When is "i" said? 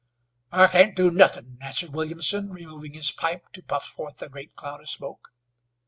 0.51-0.65